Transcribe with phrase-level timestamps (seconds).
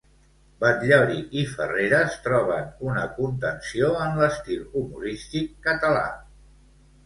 [0.61, 6.05] Batllori i Ferreres troben una contenció en l'estil humorístic català.